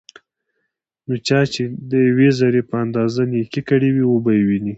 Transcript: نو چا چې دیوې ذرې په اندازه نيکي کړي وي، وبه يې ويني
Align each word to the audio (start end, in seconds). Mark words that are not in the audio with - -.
نو 1.07 1.15
چا 1.27 1.39
چې 1.53 1.63
دیوې 1.89 2.29
ذرې 2.39 2.61
په 2.69 2.75
اندازه 2.83 3.21
نيکي 3.31 3.61
کړي 3.69 3.89
وي، 3.93 4.03
وبه 4.07 4.31
يې 4.37 4.43
ويني 4.47 4.69